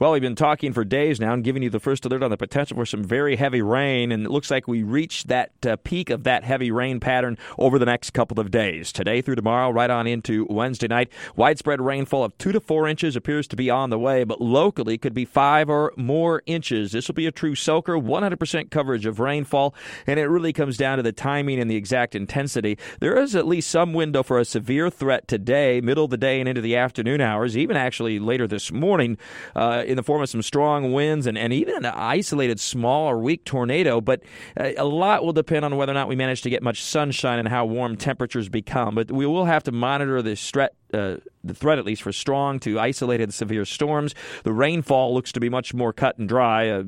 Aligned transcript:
Well, 0.00 0.10
we've 0.10 0.20
been 0.20 0.34
talking 0.34 0.72
for 0.72 0.82
days 0.82 1.20
now 1.20 1.34
and 1.34 1.44
giving 1.44 1.62
you 1.62 1.70
the 1.70 1.78
first 1.78 2.04
alert 2.04 2.24
on 2.24 2.30
the 2.32 2.36
potential 2.36 2.76
for 2.76 2.84
some 2.84 3.04
very 3.04 3.36
heavy 3.36 3.62
rain, 3.62 4.10
and 4.10 4.26
it 4.26 4.28
looks 4.28 4.50
like 4.50 4.66
we 4.66 4.82
reached 4.82 5.28
that 5.28 5.52
uh, 5.64 5.76
peak 5.84 6.10
of 6.10 6.24
that 6.24 6.42
heavy 6.42 6.72
rain 6.72 6.98
pattern 6.98 7.38
over 7.60 7.78
the 7.78 7.86
next 7.86 8.10
couple 8.10 8.40
of 8.40 8.50
days. 8.50 8.90
Today 8.90 9.20
through 9.20 9.36
tomorrow, 9.36 9.70
right 9.70 9.90
on 9.90 10.08
into 10.08 10.48
Wednesday 10.50 10.88
night, 10.88 11.12
widespread 11.36 11.80
rainfall 11.80 12.24
of 12.24 12.36
two 12.38 12.50
to 12.50 12.58
four 12.58 12.88
inches 12.88 13.14
appears 13.14 13.46
to 13.46 13.54
be 13.54 13.70
on 13.70 13.90
the 13.90 13.98
way, 13.98 14.24
but 14.24 14.40
locally 14.40 14.98
could 14.98 15.14
be 15.14 15.24
five 15.24 15.70
or 15.70 15.92
more 15.96 16.42
inches. 16.44 16.90
This 16.90 17.06
will 17.06 17.14
be 17.14 17.28
a 17.28 17.32
true 17.32 17.54
soaker, 17.54 17.96
100% 17.96 18.72
coverage 18.72 19.06
of 19.06 19.20
rainfall, 19.20 19.76
and 20.08 20.18
it 20.18 20.26
really 20.26 20.52
comes 20.52 20.76
down 20.76 20.96
to 20.96 21.04
the 21.04 21.12
timing 21.12 21.60
and 21.60 21.70
the 21.70 21.76
exact 21.76 22.16
intensity. 22.16 22.76
There 22.98 23.16
is 23.16 23.36
at 23.36 23.46
least 23.46 23.70
some 23.70 23.92
window 23.92 24.24
for 24.24 24.40
a 24.40 24.44
severe 24.44 24.90
threat 24.90 25.28
today, 25.28 25.80
middle 25.80 26.06
of 26.06 26.10
the 26.10 26.16
day 26.16 26.40
and 26.40 26.48
into 26.48 26.62
the 26.62 26.74
afternoon 26.74 27.20
hours, 27.20 27.56
even 27.56 27.76
actually 27.76 28.18
later 28.18 28.48
this 28.48 28.72
morning. 28.72 29.18
Uh, 29.54 29.82
in 29.84 29.96
the 29.96 30.02
form 30.02 30.22
of 30.22 30.28
some 30.28 30.42
strong 30.42 30.92
winds 30.92 31.26
and, 31.26 31.36
and 31.36 31.52
even 31.52 31.76
an 31.76 31.86
isolated 31.86 32.60
small 32.60 33.08
or 33.08 33.18
weak 33.18 33.44
tornado. 33.44 34.00
But 34.00 34.22
uh, 34.58 34.72
a 34.76 34.84
lot 34.84 35.24
will 35.24 35.32
depend 35.32 35.64
on 35.64 35.76
whether 35.76 35.92
or 35.92 35.94
not 35.94 36.08
we 36.08 36.16
manage 36.16 36.42
to 36.42 36.50
get 36.50 36.62
much 36.62 36.82
sunshine 36.82 37.38
and 37.38 37.48
how 37.48 37.64
warm 37.64 37.96
temperatures 37.96 38.48
become. 38.48 38.94
But 38.94 39.10
we 39.10 39.26
will 39.26 39.44
have 39.44 39.62
to 39.64 39.72
monitor 39.72 40.22
this 40.22 40.50
threat. 40.50 40.74
Uh, 40.92 41.16
the 41.42 41.54
threat, 41.54 41.78
at 41.78 41.84
least, 41.84 42.02
for 42.02 42.12
strong 42.12 42.60
to 42.60 42.78
isolated 42.78 43.34
severe 43.34 43.64
storms. 43.64 44.14
The 44.44 44.52
rainfall 44.52 45.12
looks 45.12 45.32
to 45.32 45.40
be 45.40 45.48
much 45.48 45.74
more 45.74 45.92
cut 45.92 46.18
and 46.18 46.28
dry. 46.28 46.68
Uh, 46.68 46.84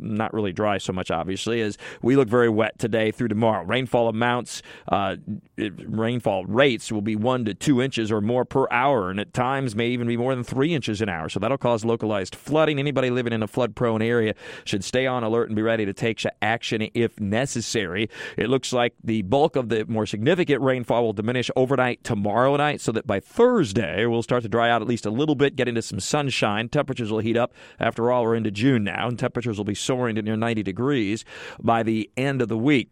not 0.00 0.34
really 0.34 0.52
dry 0.52 0.78
so 0.78 0.92
much, 0.92 1.10
obviously, 1.10 1.60
as 1.60 1.78
we 2.02 2.16
look 2.16 2.28
very 2.28 2.48
wet 2.48 2.78
today 2.78 3.10
through 3.10 3.28
tomorrow. 3.28 3.64
Rainfall 3.64 4.08
amounts, 4.08 4.62
uh, 4.88 5.16
rainfall 5.56 6.44
rates 6.44 6.92
will 6.92 7.02
be 7.02 7.16
one 7.16 7.44
to 7.44 7.54
two 7.54 7.80
inches 7.80 8.12
or 8.12 8.20
more 8.20 8.44
per 8.44 8.66
hour, 8.70 9.10
and 9.10 9.20
at 9.20 9.32
times 9.32 9.74
may 9.74 9.88
even 9.88 10.06
be 10.06 10.16
more 10.16 10.34
than 10.34 10.44
three 10.44 10.74
inches 10.74 11.00
an 11.00 11.08
hour. 11.08 11.28
So 11.28 11.40
that'll 11.40 11.58
cause 11.58 11.84
localized 11.84 12.34
flooding. 12.34 12.78
Anybody 12.78 13.10
living 13.10 13.32
in 13.32 13.42
a 13.42 13.46
flood 13.46 13.74
prone 13.74 14.02
area 14.02 14.34
should 14.64 14.84
stay 14.84 15.06
on 15.06 15.24
alert 15.24 15.48
and 15.48 15.56
be 15.56 15.62
ready 15.62 15.86
to 15.86 15.92
take 15.92 16.22
action 16.42 16.88
if 16.94 17.20
necessary. 17.20 18.08
It 18.36 18.48
looks 18.48 18.72
like 18.72 18.94
the 19.04 19.22
bulk 19.22 19.56
of 19.56 19.68
the 19.68 19.84
more 19.86 20.06
significant 20.06 20.62
rainfall 20.62 21.04
will 21.04 21.12
diminish 21.12 21.50
overnight 21.56 22.04
tomorrow 22.04 22.56
night, 22.56 22.80
so 22.80 22.92
that 22.92 23.06
by 23.06 23.20
Thursday 23.20 24.06
we'll 24.06 24.22
start 24.22 24.42
to 24.42 24.48
dry 24.48 24.70
out 24.70 24.82
at 24.82 24.88
least 24.88 25.06
a 25.06 25.10
little 25.10 25.34
bit, 25.34 25.56
get 25.56 25.68
into 25.68 25.82
some 25.82 26.00
sunshine. 26.00 26.68
Temperatures 26.68 27.10
will 27.10 27.18
heat 27.18 27.36
up. 27.36 27.52
After 27.78 28.10
all, 28.10 28.24
we're 28.24 28.34
into 28.34 28.50
June 28.50 28.84
now, 28.84 29.08
and 29.08 29.18
temperatures 29.18 29.58
will 29.58 29.64
be 29.64 29.74
soaring 29.86 30.16
to 30.16 30.22
near 30.22 30.36
90 30.36 30.62
degrees 30.62 31.24
by 31.62 31.82
the 31.82 32.10
end 32.16 32.42
of 32.42 32.48
the 32.48 32.58
week. 32.58 32.90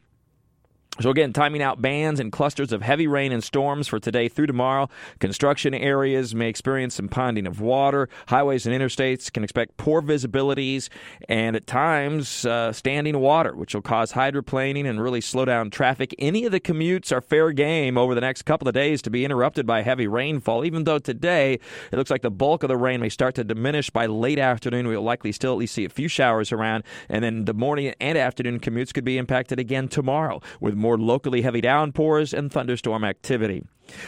So, 1.01 1.11
again, 1.11 1.33
timing 1.33 1.61
out 1.61 1.83
bands 1.83 2.21
and 2.21 2.31
clusters 2.31 2.71
of 2.71 2.81
heavy 2.81 3.09
rain 3.09 3.33
and 3.33 3.43
storms 3.43 3.89
for 3.89 3.99
today 3.99 4.29
through 4.29 4.47
tomorrow. 4.47 4.89
Construction 5.19 5.75
areas 5.75 6.37
may 6.37 6.49
experience 6.49 6.95
some 6.95 7.09
ponding 7.09 7.49
of 7.49 7.61
water. 7.61 8.09
Highways 8.29 8.65
and 8.65 8.81
interstates 8.81 9.33
can 9.33 9.43
expect 9.43 9.77
poor 9.77 10.03
visibilities 10.03 10.89
and 11.29 11.57
at 11.57 11.67
times 11.67 12.47
uh, 12.47 12.73
standing 12.73 13.19
water, 13.19 13.57
which 13.57 13.75
will 13.75 13.83
cause 13.83 14.13
hydroplaning 14.13 14.89
and 14.89 15.03
really 15.03 15.21
slow 15.21 15.45
down 15.45 15.69
traffic. 15.69 16.15
Any 16.17 16.45
of 16.45 16.53
the 16.53 16.61
commutes 16.61 17.11
are 17.11 17.21
fair 17.21 17.51
game 17.51 17.99
over 17.99 18.15
the 18.15 18.21
next 18.21 18.43
couple 18.43 18.69
of 18.69 18.75
days 18.75 19.03
to 19.03 19.11
be 19.11 19.25
interrupted 19.25 19.67
by 19.67 19.83
heavy 19.83 20.07
rainfall, 20.07 20.65
even 20.65 20.85
though 20.85 21.01
today 21.01 21.55
it 21.91 21.97
looks 21.97 22.11
like 22.11 22.23
the 22.23 22.31
bulk 22.31 22.63
of 22.63 22.69
the 22.69 22.77
rain 22.77 23.01
may 23.01 23.09
start 23.09 23.35
to 23.35 23.43
diminish 23.43 23.91
by 23.91 24.07
late 24.07 24.39
afternoon. 24.39 24.87
We'll 24.87 25.03
likely 25.03 25.33
still 25.33 25.55
at 25.55 25.59
least 25.59 25.75
see 25.75 25.85
a 25.85 25.89
few 25.89 26.07
showers 26.07 26.53
around, 26.53 26.85
and 27.09 27.25
then 27.25 27.47
the 27.47 27.55
morning 27.55 27.93
and 28.01 28.17
afternoon 28.17 28.61
commutes 28.61 28.95
could 28.95 29.05
be 29.05 29.19
impacted 29.19 29.59
again 29.59 29.89
tomorrow 29.89 30.41
with 30.61 30.84
more 30.85 30.99
locally 30.99 31.41
heavy 31.41 31.63
downpours 31.63 32.35
and 32.35 32.53
thunderstorm 32.53 33.05
activity. 33.05 33.65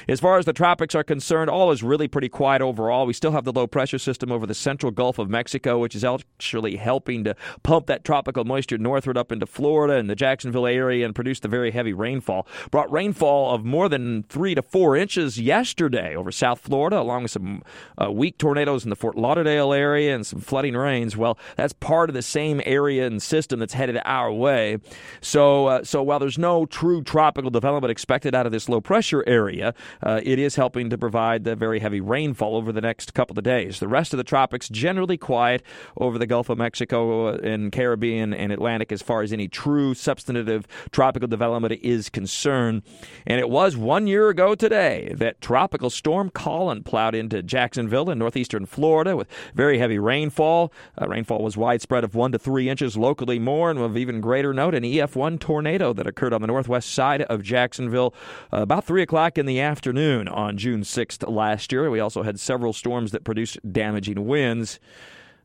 As 0.08 0.20
far 0.20 0.38
as 0.38 0.44
the 0.44 0.52
tropics 0.52 0.94
are 0.94 1.04
concerned, 1.04 1.50
all 1.50 1.70
is 1.70 1.82
really 1.82 2.08
pretty 2.08 2.28
quiet 2.28 2.62
overall. 2.62 3.06
We 3.06 3.12
still 3.12 3.32
have 3.32 3.44
the 3.44 3.52
low 3.52 3.66
pressure 3.66 3.98
system 3.98 4.32
over 4.32 4.46
the 4.46 4.54
central 4.54 4.92
Gulf 4.92 5.18
of 5.18 5.28
Mexico, 5.28 5.78
which 5.78 5.94
is 5.94 6.04
actually 6.04 6.76
helping 6.76 7.24
to 7.24 7.34
pump 7.62 7.86
that 7.86 8.04
tropical 8.04 8.44
moisture 8.44 8.78
northward 8.78 9.16
up 9.18 9.32
into 9.32 9.46
Florida 9.46 9.94
and 9.94 10.08
the 10.08 10.14
Jacksonville 10.14 10.66
area 10.66 11.04
and 11.04 11.14
produce 11.14 11.40
the 11.40 11.48
very 11.48 11.70
heavy 11.70 11.92
rainfall. 11.92 12.46
Brought 12.70 12.90
rainfall 12.90 13.54
of 13.54 13.64
more 13.64 13.88
than 13.88 14.24
three 14.24 14.54
to 14.54 14.62
four 14.62 14.96
inches 14.96 15.40
yesterday 15.40 16.14
over 16.14 16.32
South 16.32 16.60
Florida, 16.60 16.98
along 16.98 17.24
with 17.24 17.32
some 17.32 17.62
uh, 18.02 18.10
weak 18.10 18.38
tornadoes 18.38 18.84
in 18.84 18.90
the 18.90 18.96
Fort 18.96 19.16
Lauderdale 19.16 19.72
area 19.72 20.14
and 20.14 20.26
some 20.26 20.40
flooding 20.40 20.74
rains. 20.74 21.16
Well, 21.16 21.38
that's 21.56 21.72
part 21.72 22.10
of 22.10 22.14
the 22.14 22.22
same 22.22 22.60
area 22.64 23.06
and 23.06 23.22
system 23.22 23.60
that's 23.60 23.74
headed 23.74 23.98
our 24.04 24.32
way. 24.32 24.78
So, 25.20 25.66
uh, 25.66 25.84
so 25.84 26.02
while 26.02 26.18
there's 26.18 26.38
no 26.38 26.66
true 26.66 27.02
tropical 27.02 27.50
development 27.50 27.90
expected 27.90 28.34
out 28.34 28.46
of 28.46 28.52
this 28.52 28.68
low 28.68 28.80
pressure 28.80 29.24
area, 29.26 29.65
area, 29.66 29.74
uh, 30.02 30.20
it 30.22 30.38
is 30.38 30.56
helping 30.56 30.90
to 30.90 30.98
provide 30.98 31.44
the 31.44 31.56
very 31.56 31.80
heavy 31.80 32.00
rainfall 32.00 32.56
over 32.56 32.72
the 32.72 32.80
next 32.80 33.14
couple 33.14 33.38
of 33.38 33.44
days. 33.44 33.80
The 33.80 33.88
rest 33.88 34.12
of 34.12 34.18
the 34.18 34.24
tropics 34.24 34.68
generally 34.68 35.16
quiet 35.16 35.62
over 35.96 36.18
the 36.18 36.26
Gulf 36.26 36.48
of 36.48 36.58
Mexico 36.58 37.28
and 37.28 37.72
Caribbean 37.72 38.32
and 38.32 38.52
Atlantic 38.52 38.92
as 38.92 39.02
far 39.02 39.22
as 39.22 39.32
any 39.32 39.48
true 39.48 39.94
substantive 39.94 40.66
tropical 40.90 41.28
development 41.28 41.80
is 41.82 42.08
concerned. 42.08 42.82
And 43.26 43.40
it 43.40 43.48
was 43.48 43.76
one 43.76 44.06
year 44.06 44.28
ago 44.28 44.54
today 44.54 45.12
that 45.16 45.40
Tropical 45.40 45.90
Storm 45.90 46.30
Colin 46.30 46.82
plowed 46.82 47.14
into 47.14 47.42
Jacksonville 47.42 48.10
in 48.10 48.18
northeastern 48.18 48.66
Florida 48.66 49.16
with 49.16 49.28
very 49.54 49.78
heavy 49.78 49.98
rainfall. 49.98 50.72
Uh, 51.00 51.08
rainfall 51.08 51.42
was 51.42 51.56
widespread 51.56 52.04
of 52.04 52.14
one 52.14 52.32
to 52.32 52.38
three 52.38 52.68
inches 52.68 52.96
locally 52.96 53.38
more, 53.38 53.70
and 53.70 53.78
of 53.78 53.96
even 53.96 54.20
greater 54.20 54.52
note, 54.52 54.74
an 54.74 54.82
EF1 54.82 55.38
tornado 55.40 55.92
that 55.92 56.06
occurred 56.06 56.32
on 56.32 56.40
the 56.40 56.46
northwest 56.46 56.92
side 56.92 57.22
of 57.22 57.42
Jacksonville 57.42 58.14
uh, 58.52 58.62
about 58.62 58.84
3 58.84 59.02
o'clock 59.02 59.38
in 59.38 59.46
the 59.46 59.55
afternoon 59.60 60.28
on 60.28 60.56
June 60.56 60.82
6th 60.82 61.30
last 61.30 61.72
year. 61.72 61.90
We 61.90 62.00
also 62.00 62.22
had 62.22 62.40
several 62.40 62.72
storms 62.72 63.12
that 63.12 63.24
produced 63.24 63.58
damaging 63.72 64.26
winds. 64.26 64.78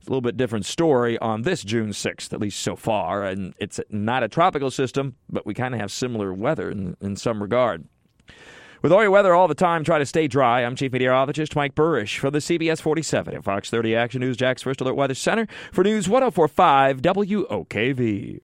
A 0.01 0.09
little 0.09 0.21
bit 0.21 0.37
different 0.37 0.65
story 0.65 1.17
on 1.19 1.43
this 1.43 1.63
June 1.63 1.89
6th, 1.89 2.33
at 2.33 2.39
least 2.39 2.59
so 2.59 2.75
far. 2.75 3.23
And 3.23 3.53
it's 3.59 3.79
not 3.89 4.23
a 4.23 4.27
tropical 4.27 4.71
system, 4.71 5.15
but 5.29 5.45
we 5.45 5.53
kind 5.53 5.75
of 5.75 5.79
have 5.79 5.91
similar 5.91 6.33
weather 6.33 6.71
in, 6.71 6.97
in 7.01 7.15
some 7.15 7.41
regard. 7.41 7.85
With 8.81 8.91
all 8.91 9.03
your 9.03 9.11
weather 9.11 9.35
all 9.35 9.47
the 9.47 9.53
time, 9.53 9.83
try 9.83 9.99
to 9.99 10.07
stay 10.07 10.27
dry. 10.27 10.61
I'm 10.61 10.75
Chief 10.75 10.91
Meteorologist 10.91 11.55
Mike 11.55 11.75
Buresh 11.75 12.17
for 12.17 12.31
the 12.31 12.39
CBS 12.39 12.81
47 12.81 13.35
and 13.35 13.43
Fox 13.43 13.69
30 13.69 13.95
Action 13.95 14.21
News 14.21 14.37
Jax 14.37 14.63
First 14.63 14.81
Alert 14.81 14.95
Weather 14.95 15.13
Center 15.13 15.47
for 15.71 15.83
News 15.83 16.09
1045 16.09 17.03
WOKV. 17.03 18.39